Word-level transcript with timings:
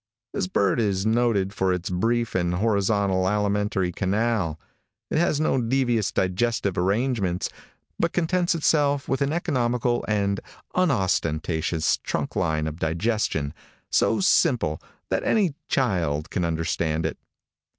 This 0.33 0.47
bird 0.47 0.79
is 0.79 1.05
noted 1.05 1.53
for 1.53 1.71
its 1.71 1.91
brief 1.91 2.33
and 2.33 2.55
horizontal 2.55 3.29
alimentary 3.29 3.91
canal. 3.91 4.59
It 5.11 5.19
has 5.19 5.39
no 5.39 5.61
devious 5.61 6.11
digestive 6.11 6.75
arrangements, 6.75 7.51
but 7.99 8.11
contents 8.11 8.55
itself 8.55 9.07
with 9.07 9.21
an 9.21 9.31
economical 9.31 10.03
and 10.07 10.39
unostentatious 10.73 11.97
trunk 11.97 12.35
line 12.35 12.65
of 12.65 12.79
digestion 12.79 13.53
so 13.91 14.19
simple 14.19 14.81
that 15.09 15.23
any 15.23 15.53
child 15.67 16.31
can 16.31 16.45
understand 16.45 17.05
it. 17.05 17.19